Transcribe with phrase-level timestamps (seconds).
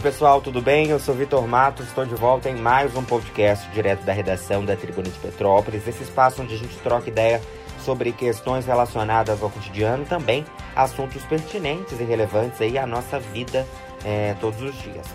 [0.00, 0.88] Oi, pessoal, tudo bem?
[0.88, 4.74] Eu sou Vitor Matos, estou de volta em mais um podcast direto da redação da
[4.74, 7.38] Tribuna de Petrópolis, esse espaço onde a gente troca ideia
[7.84, 10.42] sobre questões relacionadas ao cotidiano, também
[10.74, 13.66] assuntos pertinentes e relevantes aí à nossa vida
[14.02, 15.06] é, todos os dias.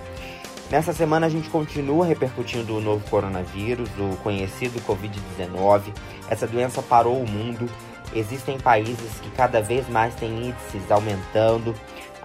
[0.69, 5.81] Nessa semana a gente continua repercutindo o novo coronavírus, o conhecido Covid-19.
[6.29, 7.67] Essa doença parou o mundo.
[8.13, 11.73] Existem países que cada vez mais têm índices aumentando.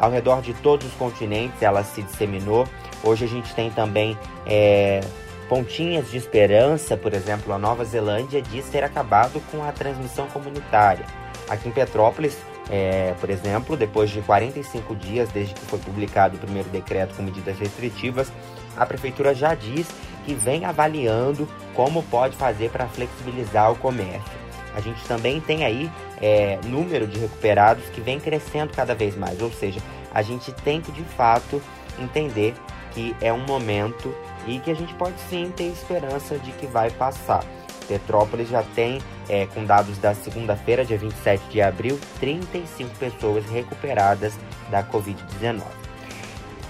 [0.01, 2.67] Ao redor de todos os continentes ela se disseminou.
[3.05, 5.03] Hoje a gente tem também é,
[5.47, 11.05] pontinhas de esperança, por exemplo, a Nova Zelândia diz ter acabado com a transmissão comunitária.
[11.51, 12.39] Aqui em Petrópolis,
[12.71, 17.23] é, por exemplo, depois de 45 dias desde que foi publicado o primeiro decreto com
[17.23, 18.33] medidas restritivas,
[18.79, 19.87] a prefeitura já diz
[20.25, 24.41] que vem avaliando como pode fazer para flexibilizar o comércio.
[24.75, 25.91] A gente também tem aí
[26.21, 29.81] é, número de recuperados que vem crescendo cada vez mais, ou seja,
[30.13, 31.61] a gente tem que de fato
[31.99, 32.55] entender
[32.93, 34.15] que é um momento
[34.47, 37.45] e que a gente pode sim ter esperança de que vai passar.
[37.87, 44.39] Petrópolis já tem, é, com dados da segunda-feira, dia 27 de abril, 35 pessoas recuperadas
[44.71, 45.63] da Covid-19.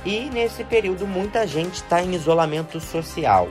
[0.05, 3.49] E nesse período, muita gente está em isolamento social.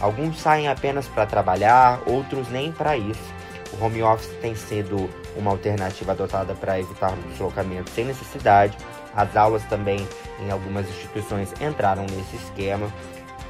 [0.00, 3.34] Alguns saem apenas para trabalhar, outros nem para isso.
[3.78, 8.76] O home office tem sido uma alternativa adotada para evitar o deslocamento sem necessidade.
[9.14, 10.06] As aulas também
[10.40, 12.92] em algumas instituições entraram nesse esquema.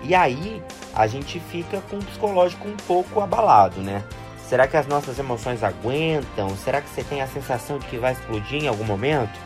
[0.02, 0.62] E aí
[0.94, 4.02] a gente fica com o psicológico um pouco abalado, né?
[4.48, 6.50] Será que as nossas emoções aguentam?
[6.56, 9.38] Será que você tem a sensação de que vai explodir em algum momento?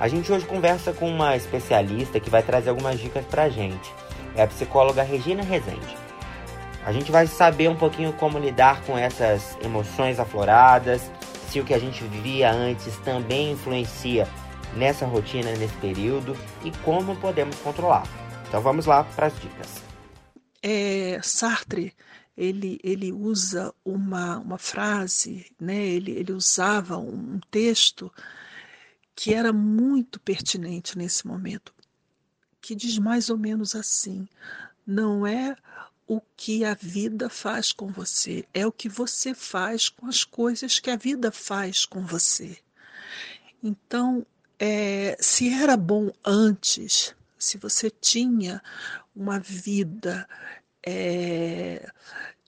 [0.00, 3.92] A gente hoje conversa com uma especialista que vai trazer algumas dicas pra gente.
[4.34, 6.01] É a psicóloga Regina Rezende.
[6.84, 11.10] A gente vai saber um pouquinho como lidar com essas emoções afloradas,
[11.48, 14.26] se o que a gente vivia antes também influencia
[14.74, 18.04] nessa rotina, nesse período e como podemos controlar.
[18.48, 19.82] Então vamos lá para as dicas.
[20.62, 21.94] É, Sartre
[22.36, 25.86] ele, ele usa uma, uma frase, né?
[25.86, 28.10] ele, ele usava um texto
[29.14, 31.74] que era muito pertinente nesse momento,
[32.60, 34.26] que diz mais ou menos assim:
[34.86, 35.54] não é
[36.12, 40.78] o que a vida faz com você, é o que você faz com as coisas
[40.78, 42.58] que a vida faz com você.
[43.62, 44.26] Então,
[44.58, 48.62] é, se era bom antes, se você tinha
[49.16, 50.28] uma vida
[50.86, 51.90] é,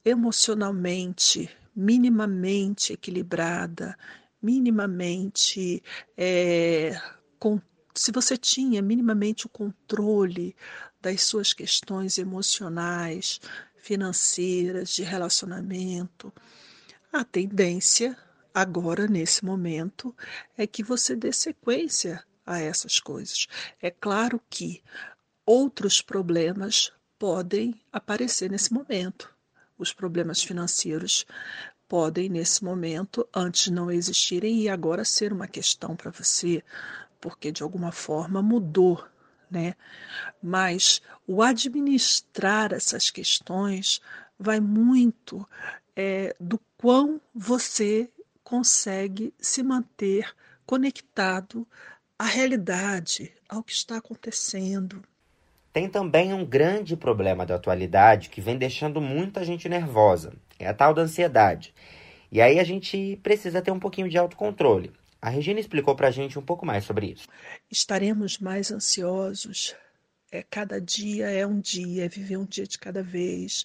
[0.05, 3.97] emocionalmente, minimamente equilibrada,
[4.43, 5.83] minimamente
[6.19, 7.01] é,
[7.95, 10.57] se você tinha minimamente o controle
[11.01, 13.41] das suas questões emocionais,
[13.77, 16.33] financeiras, de relacionamento.
[17.13, 18.17] A tendência,
[18.53, 20.17] agora, nesse momento,
[20.57, 23.47] é que você dê sequência a essas coisas.
[23.81, 24.83] É claro que
[25.45, 29.31] outros problemas podem aparecer nesse momento.
[29.79, 31.27] Os problemas financeiros
[31.87, 36.63] podem, nesse momento, antes não existirem e agora ser uma questão para você,
[37.25, 39.03] porque de alguma forma mudou
[39.55, 39.75] né?
[40.43, 44.01] Mas o administrar essas questões
[44.39, 45.49] vai muito
[45.95, 48.11] é, do quão você
[48.43, 50.35] consegue se manter
[50.67, 51.67] conectado
[52.19, 55.03] à realidade, ao que está acontecendo.
[55.73, 60.33] Tem também um grande problema da atualidade que vem deixando muita gente nervosa.
[60.59, 61.75] É a tal da ansiedade.
[62.31, 64.93] E aí a gente precisa ter um pouquinho de autocontrole.
[65.25, 67.27] A Regina explicou para a gente um pouco mais sobre isso.
[67.71, 69.75] Estaremos mais ansiosos.
[70.31, 73.65] É, cada dia é um dia, é viver um dia de cada vez.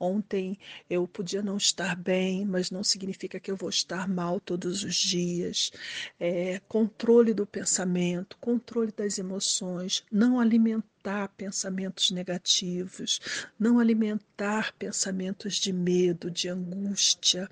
[0.00, 4.82] Ontem eu podia não estar bem, mas não significa que eu vou estar mal todos
[4.82, 5.70] os dias.
[6.18, 13.20] É, controle do pensamento, controle das emoções, não alimentar alimentar pensamentos negativos,
[13.58, 17.48] não alimentar pensamentos de medo, de angústia.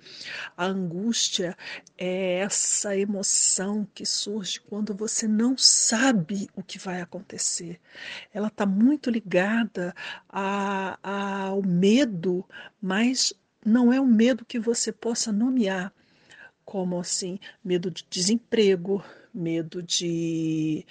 [0.56, 1.56] A angústia
[1.98, 7.78] é essa emoção que surge quando você não sabe o que vai acontecer.
[8.32, 9.94] Ela está muito ligada
[10.28, 12.48] a, a, ao medo,
[12.80, 13.34] mas
[13.64, 15.92] não é um medo que você possa nomear
[16.64, 19.04] como assim medo de desemprego,
[19.34, 20.86] medo de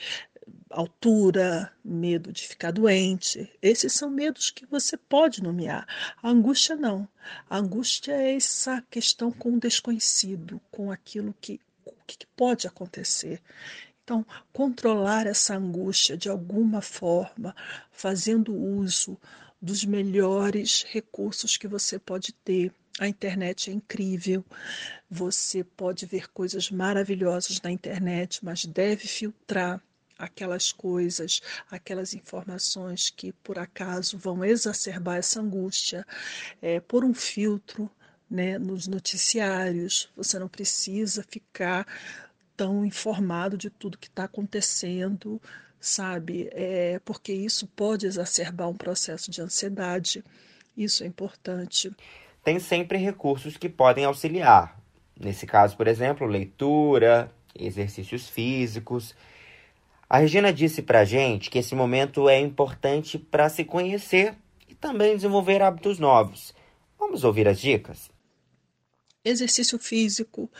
[0.71, 3.51] altura, medo de ficar doente.
[3.61, 5.87] Esses são medos que você pode nomear.
[6.21, 7.07] A angústia não.
[7.49, 11.59] A angústia é essa questão com o desconhecido, com aquilo que,
[12.07, 13.41] que pode acontecer.
[14.03, 17.55] Então, controlar essa angústia de alguma forma,
[17.91, 19.17] fazendo uso
[19.61, 22.73] dos melhores recursos que você pode ter.
[22.99, 24.43] A internet é incrível,
[25.09, 29.81] você pode ver coisas maravilhosas na internet, mas deve filtrar
[30.21, 36.05] aquelas coisas, aquelas informações que por acaso vão exacerbar essa angústia,
[36.61, 37.89] é, por um filtro
[38.29, 40.09] né, nos noticiários.
[40.15, 41.85] Você não precisa ficar
[42.55, 45.41] tão informado de tudo que está acontecendo,
[45.79, 46.47] sabe?
[46.51, 50.23] É, porque isso pode exacerbar um processo de ansiedade.
[50.77, 51.91] Isso é importante.
[52.43, 54.79] Tem sempre recursos que podem auxiliar.
[55.19, 59.13] Nesse caso, por exemplo, leitura, exercícios físicos.
[60.13, 64.35] A Regina disse pra gente que esse momento é importante para se conhecer
[64.67, 66.53] e também desenvolver hábitos novos.
[66.99, 68.11] Vamos ouvir as dicas?
[69.23, 70.51] Exercício físico,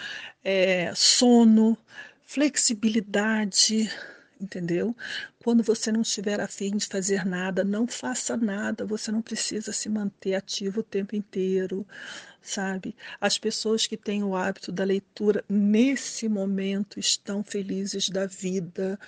[0.42, 1.78] é, sono,
[2.26, 3.92] flexibilidade,
[4.40, 4.96] entendeu?
[5.44, 9.90] Quando você não estiver afim de fazer nada, não faça nada, você não precisa se
[9.90, 11.86] manter ativo o tempo inteiro,
[12.42, 12.96] sabe?
[13.20, 19.00] As pessoas que têm o hábito da leitura nesse momento estão felizes da vida,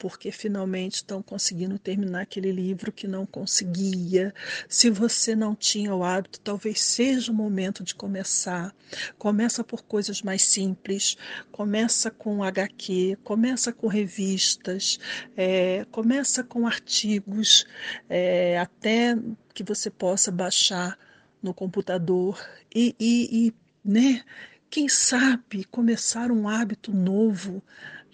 [0.00, 4.34] porque finalmente estão conseguindo terminar aquele livro que não conseguia.
[4.66, 8.74] Se você não tinha o hábito, talvez seja o momento de começar.
[9.18, 11.18] Começa por coisas mais simples,
[11.52, 14.98] começa com HQ, começa com revistas,
[15.36, 17.66] é, começa com artigos,
[18.08, 19.14] é, até
[19.52, 20.98] que você possa baixar
[21.42, 22.40] no computador
[22.74, 23.54] e, e, e
[23.84, 24.24] né?
[24.70, 27.62] Quem sabe começar um hábito novo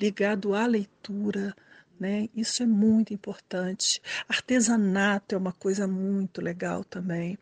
[0.01, 1.55] ligado à leitura,
[1.99, 2.29] né?
[2.35, 4.01] Isso é muito importante.
[4.29, 7.39] Artesanato é uma coisa muito legal também.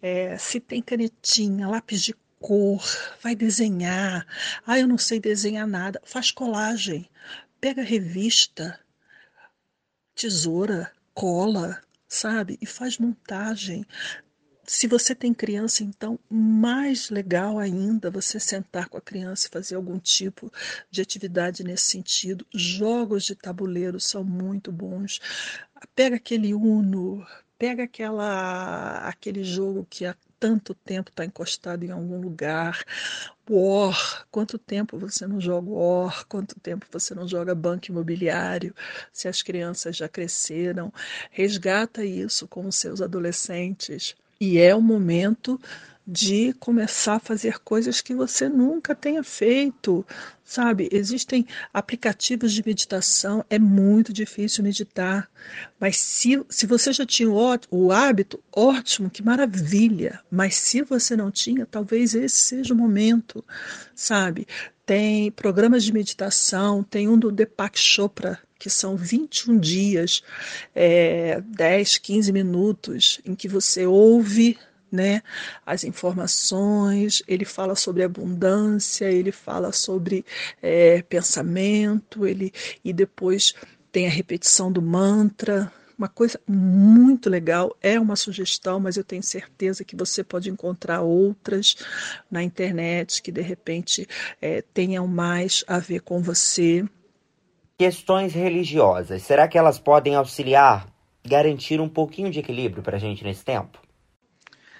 [0.00, 2.82] É, se tem canetinha, lápis de cor,
[3.22, 4.26] vai desenhar.
[4.66, 6.00] Ah, eu não sei desenhar nada.
[6.04, 7.08] Faz colagem.
[7.60, 8.78] Pega revista,
[10.14, 12.58] tesoura, cola, sabe?
[12.60, 13.86] E faz montagem.
[14.74, 19.74] Se você tem criança, então, mais legal ainda você sentar com a criança e fazer
[19.74, 20.50] algum tipo
[20.90, 22.46] de atividade nesse sentido.
[22.54, 25.20] Jogos de tabuleiro são muito bons.
[25.94, 27.22] Pega aquele Uno,
[27.58, 32.82] pega aquela, aquele jogo que há tanto tempo está encostado em algum lugar.
[33.48, 36.26] War, quanto tempo você não joga War?
[36.26, 38.74] Quanto tempo você não joga banco imobiliário?
[39.12, 40.90] Se as crianças já cresceram,
[41.30, 45.60] resgata isso com os seus adolescentes e é o momento
[46.04, 50.04] de começar a fazer coisas que você nunca tenha feito,
[50.44, 50.88] sabe?
[50.90, 55.30] Existem aplicativos de meditação, é muito difícil meditar,
[55.78, 61.16] mas se, se você já tinha o, o hábito, ótimo, que maravilha, mas se você
[61.16, 63.44] não tinha, talvez esse seja o momento,
[63.94, 64.48] sabe?
[64.84, 70.22] Tem programas de meditação, tem um do Deepak Chopra, que são 21 dias,
[70.72, 74.56] é, 10, 15 minutos, em que você ouve
[74.90, 75.20] né,
[75.66, 80.24] as informações, ele fala sobre abundância, ele fala sobre
[80.62, 82.52] é, pensamento, ele
[82.84, 83.52] e depois
[83.90, 85.72] tem a repetição do mantra.
[85.98, 91.00] Uma coisa muito legal, é uma sugestão, mas eu tenho certeza que você pode encontrar
[91.00, 91.76] outras
[92.30, 94.06] na internet que de repente
[94.40, 96.84] é, tenham mais a ver com você.
[97.82, 100.86] Questões religiosas, será que elas podem auxiliar,
[101.26, 103.76] garantir um pouquinho de equilíbrio para a gente nesse tempo?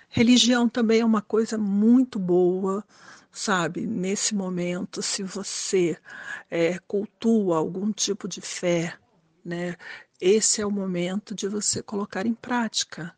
[0.09, 2.85] Religião também é uma coisa muito boa,
[3.33, 3.89] sabe?
[3.89, 5.99] Nesse momento, se você
[6.49, 8.95] é, cultua algum tipo de fé,
[9.45, 9.75] né?
[10.21, 13.13] Esse é o momento de você colocar em prática,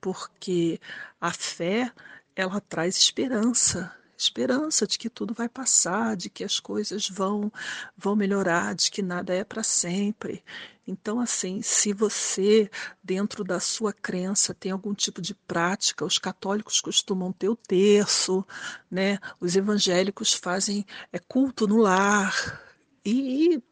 [0.00, 0.78] porque
[1.20, 1.90] a fé
[2.36, 3.92] ela traz esperança,
[4.24, 7.52] esperança de que tudo vai passar, de que as coisas vão
[7.96, 10.42] vão melhorar, de que nada é para sempre.
[10.86, 12.70] Então, assim, se você,
[13.02, 18.44] dentro da sua crença, tem algum tipo de prática, os católicos costumam ter o terço,
[18.90, 19.18] né?
[19.40, 22.62] Os evangélicos fazem é, culto no lar
[23.04, 23.62] e,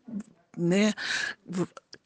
[0.56, 0.94] né?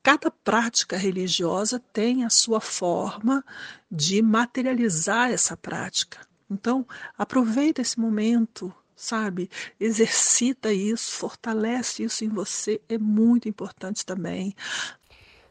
[0.03, 3.45] Cada prática religiosa tem a sua forma
[3.91, 6.21] de materializar essa prática.
[6.51, 6.87] Então,
[7.19, 9.51] aproveita esse momento, sabe?
[9.79, 14.55] Exercita isso, fortalece isso em você, é muito importante também.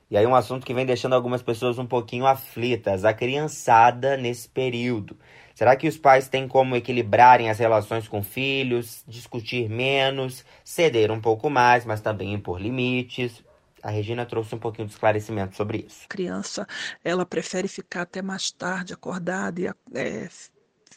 [0.10, 4.48] E aí um assunto que vem deixando algumas pessoas um pouquinho aflitas, a criançada nesse
[4.48, 5.18] período.
[5.56, 11.20] Será que os pais têm como equilibrarem as relações com filhos, discutir menos, ceder um
[11.20, 13.44] pouco mais, mas também impor limites?
[13.82, 16.06] A Regina trouxe um pouquinho de esclarecimento sobre isso.
[16.06, 16.68] A criança,
[17.04, 20.28] ela prefere ficar até mais tarde acordada e é,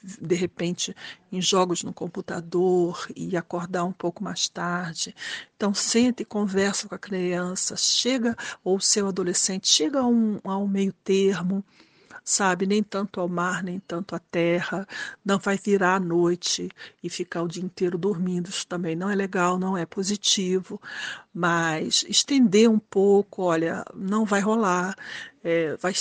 [0.03, 0.95] de repente
[1.31, 5.15] em jogos no computador e acordar um pouco mais tarde.
[5.57, 10.69] Então sente e conversa com a criança, chega ou seu adolescente chega a um, um
[10.69, 11.65] meio termo,
[12.29, 12.67] sabe?
[12.67, 14.87] Nem tanto ao mar, nem tanto à terra.
[15.25, 16.69] Não vai virar à noite
[17.03, 18.51] e ficar o dia inteiro dormindo.
[18.51, 20.81] Isso também não é legal, não é positivo.
[21.33, 24.95] Mas estender um pouco, olha, não vai rolar.
[25.43, 25.93] É, vai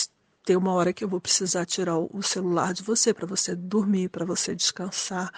[0.48, 4.08] ter uma hora que eu vou precisar tirar o celular de você para você dormir,
[4.08, 5.30] para você descansar,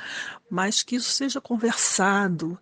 [0.47, 2.59] mas que isso seja conversado.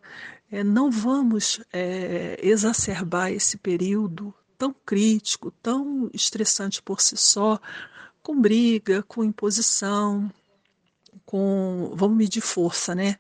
[0.49, 7.59] É, não vamos é, exacerbar esse período tão crítico, tão estressante por si só,
[8.23, 10.31] com briga, com imposição,
[11.25, 13.17] com vamos medir força, né?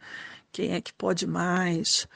[0.53, 2.07] Quem é que pode mais?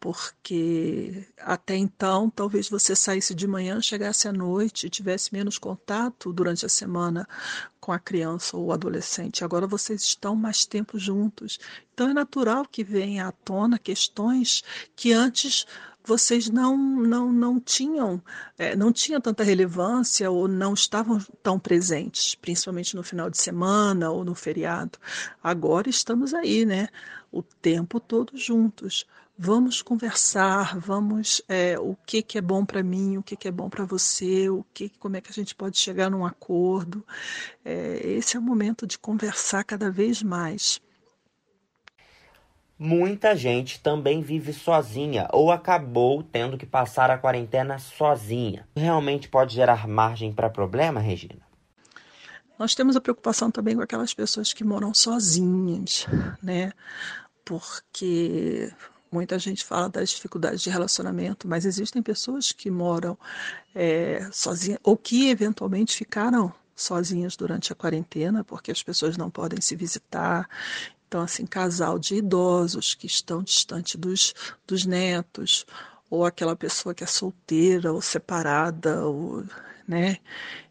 [0.00, 6.32] Porque até então talvez você saísse de manhã, chegasse à noite e tivesse menos contato
[6.32, 7.28] durante a semana
[7.78, 9.44] com a criança ou o adolescente.
[9.44, 11.58] Agora vocês estão mais tempo juntos.
[11.92, 14.64] Então é natural que venha à tona questões
[14.96, 15.66] que antes
[16.02, 18.22] vocês não não não tinham
[18.58, 24.10] é, não tinha tanta relevância ou não estavam tão presentes, principalmente no final de semana
[24.10, 24.98] ou no feriado.
[25.42, 26.88] Agora estamos aí, né?
[27.30, 29.06] O tempo todo juntos
[29.42, 33.50] vamos conversar, vamos é, o que, que é bom para mim, o que, que é
[33.50, 37.02] bom para você, o que, como é que a gente pode chegar num acordo.
[37.64, 40.78] É, esse é o momento de conversar cada vez mais.
[42.78, 48.68] Muita gente também vive sozinha ou acabou tendo que passar a quarentena sozinha.
[48.76, 51.40] Realmente pode gerar margem para problema, Regina?
[52.58, 56.06] Nós temos a preocupação também com aquelas pessoas que moram sozinhas,
[56.42, 56.72] né?
[57.42, 58.70] Porque
[59.10, 63.18] Muita gente fala das dificuldades de relacionamento, mas existem pessoas que moram
[63.74, 69.60] é, sozinhas ou que eventualmente ficaram sozinhas durante a quarentena, porque as pessoas não podem
[69.60, 70.48] se visitar.
[71.06, 74.32] Então, assim, casal de idosos que estão distante dos,
[74.66, 75.66] dos netos,
[76.08, 79.44] ou aquela pessoa que é solteira ou separada, ou,
[79.86, 80.18] né?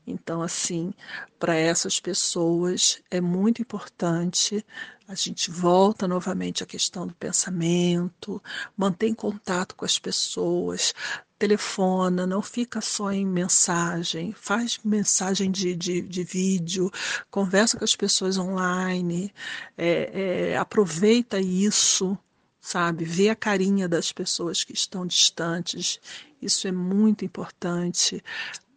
[0.07, 0.93] Então, assim,
[1.37, 4.65] para essas pessoas é muito importante
[5.09, 8.39] a gente volta novamente à questão do pensamento,
[8.77, 10.93] mantém contato com as pessoas,
[11.39, 16.91] telefona, não fica só em mensagem, faz mensagem de, de, de vídeo,
[17.31, 19.33] conversa com as pessoas online,
[19.75, 22.15] é, é, aproveita isso,
[22.61, 23.03] sabe?
[23.03, 25.99] Vê a carinha das pessoas que estão distantes,
[26.39, 28.23] isso é muito importante.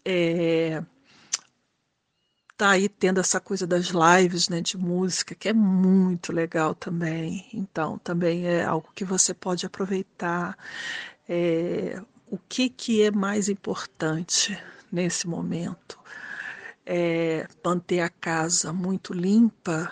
[0.03, 0.83] É,
[2.62, 7.45] tá aí tendo essa coisa das lives né, de música, que é muito legal também.
[7.52, 10.57] Então, também é algo que você pode aproveitar.
[11.28, 12.00] É,
[12.31, 14.57] o que, que é mais importante
[14.92, 15.99] nesse momento?
[16.87, 19.90] É manter a casa muito limpa,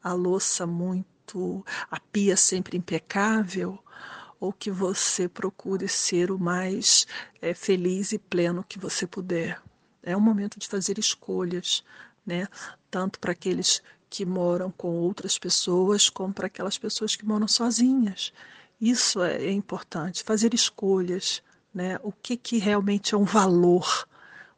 [0.00, 3.82] a louça muito, a pia sempre impecável,
[4.38, 7.04] ou que você procure ser o mais
[7.40, 9.60] é, feliz e pleno que você puder.
[10.04, 11.82] É um momento de fazer escolhas
[12.26, 12.46] né?
[12.90, 18.32] Tanto para aqueles que moram com outras pessoas, como para aquelas pessoas que moram sozinhas.
[18.80, 21.42] Isso é, é importante, fazer escolhas,
[21.74, 21.98] né?
[22.02, 24.06] O que, que realmente é um valor?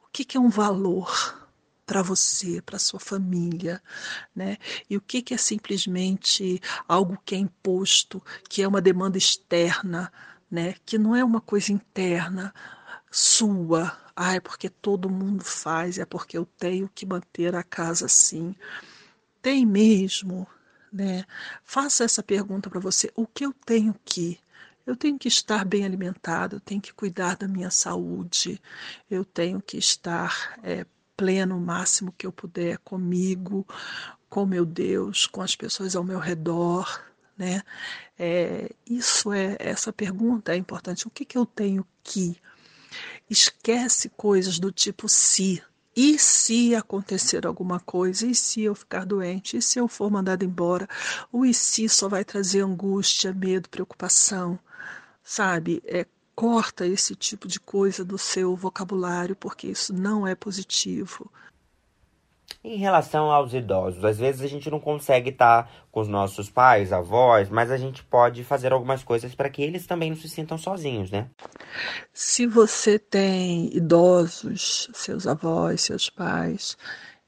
[0.04, 1.42] O que, que é um valor?
[1.86, 3.82] para você, para sua família,
[4.34, 4.56] né?
[4.88, 10.10] E o que, que é simplesmente algo que é imposto, que é uma demanda externa,
[10.50, 10.74] né?
[10.84, 12.54] Que não é uma coisa interna
[13.14, 18.06] sua, ah, é porque todo mundo faz, é porque eu tenho que manter a casa
[18.06, 18.56] assim.
[19.40, 20.48] Tem mesmo,
[20.92, 21.24] né?
[21.62, 24.40] Faça essa pergunta para você: o que eu tenho que?
[24.84, 28.60] Eu tenho que estar bem alimentado, eu tenho que cuidar da minha saúde,
[29.08, 30.84] eu tenho que estar é,
[31.16, 33.64] pleno o máximo que eu puder comigo,
[34.28, 37.00] com meu Deus, com as pessoas ao meu redor,
[37.38, 37.62] né?
[38.18, 41.06] É, isso é essa pergunta é importante.
[41.06, 42.36] O que, que eu tenho que?
[43.28, 45.62] Esquece coisas do tipo se.
[45.96, 48.26] E se acontecer alguma coisa?
[48.26, 49.56] E se eu ficar doente?
[49.56, 50.88] E se eu for mandado embora?
[51.30, 54.58] O e se só vai trazer angústia, medo, preocupação.
[55.22, 55.82] Sabe?
[55.86, 61.30] É, corta esse tipo de coisa do seu vocabulário, porque isso não é positivo.
[62.62, 66.92] Em relação aos idosos, às vezes a gente não consegue estar com os nossos pais,
[66.92, 70.58] avós, mas a gente pode fazer algumas coisas para que eles também não se sintam
[70.58, 71.28] sozinhos, né?
[72.12, 76.76] Se você tem idosos, seus avós, seus pais,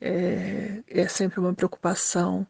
[0.01, 2.47] é, é sempre uma preocupação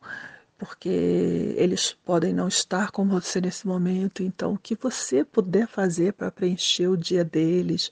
[0.58, 4.22] porque eles podem não estar com você nesse momento.
[4.22, 7.90] Então, o que você puder fazer para preencher o dia deles,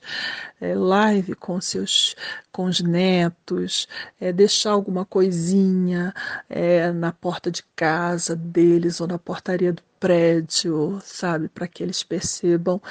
[0.59, 2.15] é, live com seus,
[2.51, 3.87] com os netos,
[4.19, 6.13] é, deixar alguma coisinha
[6.49, 12.03] é, na porta de casa deles ou na portaria do prédio, sabe, para que eles
[12.03, 12.81] percebam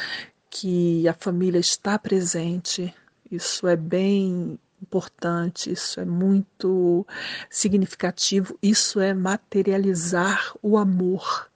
[0.48, 2.94] que a família está presente.
[3.30, 7.06] Isso é bem importante, isso é muito
[7.50, 11.50] significativo, isso é materializar o amor.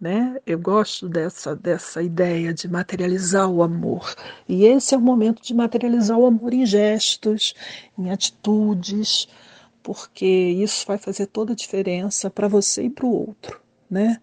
[0.00, 0.36] Né?
[0.46, 4.14] Eu gosto dessa, dessa ideia de materializar o amor.
[4.48, 7.54] E esse é o momento de materializar o amor em gestos,
[7.98, 9.26] em atitudes,
[9.82, 13.60] porque isso vai fazer toda a diferença para você e para o outro.
[13.90, 14.20] Né?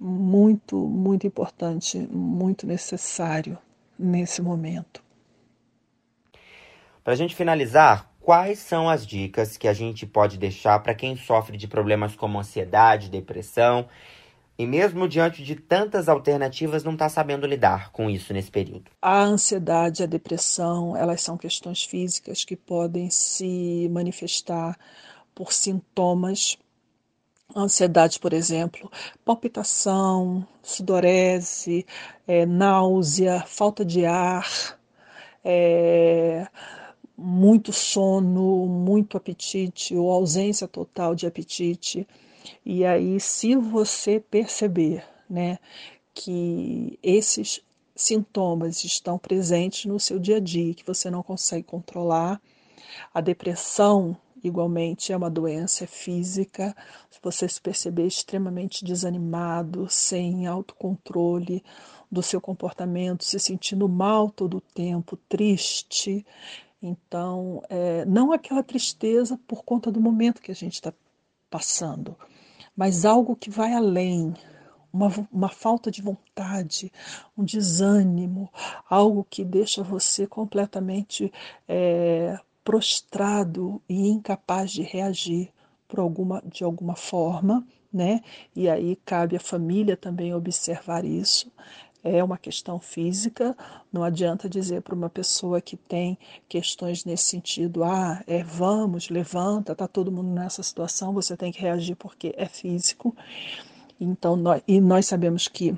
[0.00, 3.58] Muito, muito importante, muito necessário
[3.98, 5.02] nesse momento.
[7.04, 11.16] Para a gente finalizar, quais são as dicas que a gente pode deixar para quem
[11.16, 13.88] sofre de problemas como ansiedade, depressão
[14.56, 18.90] e mesmo diante de tantas alternativas não está sabendo lidar com isso nesse período?
[19.00, 24.78] A ansiedade, a depressão, elas são questões físicas que podem se manifestar
[25.34, 26.56] por sintomas
[27.54, 28.90] ansiedade, por exemplo,
[29.24, 31.86] palpitação, sudorese,
[32.26, 34.46] é, náusea, falta de ar,
[35.44, 36.46] é,
[37.22, 42.06] muito sono, muito apetite ou ausência total de apetite.
[42.64, 45.58] E aí, se você perceber, né,
[46.14, 47.60] que esses
[47.94, 52.40] sintomas estão presentes no seu dia a dia, que você não consegue controlar,
[53.14, 56.74] a depressão igualmente é uma doença física.
[57.10, 61.62] Se você se perceber extremamente desanimado, sem autocontrole
[62.10, 66.26] do seu comportamento, se sentindo mal todo o tempo, triste,
[66.82, 70.92] então, é, não aquela tristeza por conta do momento que a gente está
[71.48, 72.16] passando,
[72.76, 74.34] mas algo que vai além,
[74.92, 76.92] uma, uma falta de vontade,
[77.38, 78.50] um desânimo,
[78.90, 81.32] algo que deixa você completamente
[81.68, 85.52] é, prostrado e incapaz de reagir
[85.86, 88.22] por alguma, de alguma forma, né?
[88.56, 91.52] E aí cabe à família também observar isso
[92.04, 93.56] é uma questão física,
[93.92, 96.18] não adianta dizer para uma pessoa que tem
[96.48, 101.60] questões nesse sentido, ah, é vamos, levanta, tá todo mundo nessa situação, você tem que
[101.60, 103.14] reagir porque é físico.
[104.00, 105.76] Então, nós, e nós sabemos que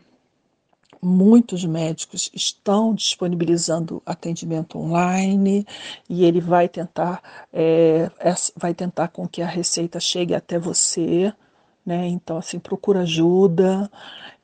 [1.02, 5.66] muitos médicos estão disponibilizando atendimento online
[6.08, 7.22] e ele vai tentar
[7.52, 8.10] é,
[8.56, 11.32] vai tentar com que a receita chegue até você
[11.84, 12.06] né?
[12.08, 13.90] Então, assim, procura ajuda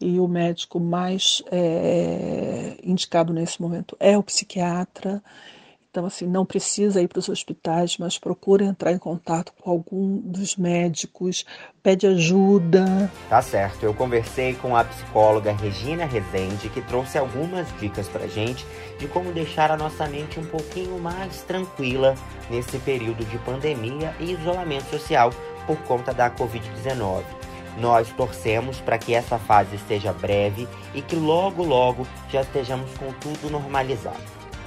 [0.01, 5.23] e o médico mais é, indicado nesse momento é o psiquiatra.
[5.91, 10.19] Então, assim, não precisa ir para os hospitais, mas procura entrar em contato com algum
[10.19, 11.45] dos médicos,
[11.83, 13.11] pede ajuda.
[13.29, 13.83] Tá certo.
[13.83, 18.65] Eu conversei com a psicóloga Regina Rezende, que trouxe algumas dicas para gente
[19.01, 22.15] de como deixar a nossa mente um pouquinho mais tranquila
[22.49, 25.33] nesse período de pandemia e isolamento social
[25.71, 27.23] por conta da Covid-19.
[27.79, 33.13] Nós torcemos para que essa fase seja breve e que logo, logo já estejamos com
[33.13, 34.19] tudo normalizado.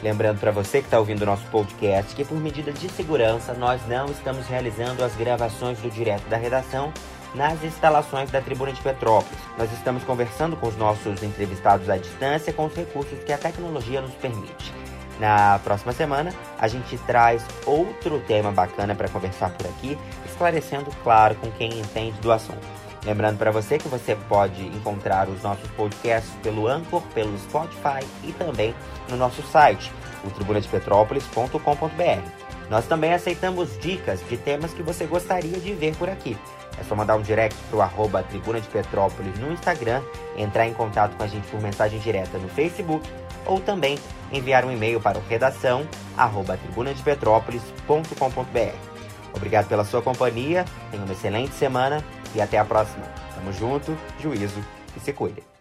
[0.01, 3.85] Lembrando para você que está ouvindo o nosso podcast que, por medida de segurança, nós
[3.87, 6.93] não estamos realizando as gravações do Direto da Redação
[7.35, 9.39] nas instalações da Tribuna de Petrópolis.
[9.57, 14.01] Nós estamos conversando com os nossos entrevistados à distância com os recursos que a tecnologia
[14.01, 14.82] nos permite.
[15.19, 21.35] Na próxima semana, a gente traz outro tema bacana para conversar por aqui, esclarecendo, claro,
[21.35, 22.65] com quem entende do assunto.
[23.05, 28.31] Lembrando para você que você pode encontrar os nossos podcasts pelo Anchor, pelo Spotify e
[28.31, 28.73] também
[29.09, 29.91] no nosso site,
[30.23, 32.43] o tribunadepetrópolis.com.br.
[32.69, 36.37] Nós também aceitamos dicas de temas que você gostaria de ver por aqui.
[36.79, 40.01] É só mandar um direct para o arroba Tribuna de Petrópolis no Instagram,
[40.37, 43.07] entrar em contato com a gente por mensagem direta no Facebook
[43.45, 43.97] ou também
[44.31, 46.59] enviar um e-mail para o redação arroba.
[49.35, 52.03] Obrigado pela sua companhia, tenha uma excelente semana
[52.35, 53.05] e até a próxima.
[53.35, 54.63] Tamo junto, juízo
[54.95, 55.52] e se cuide.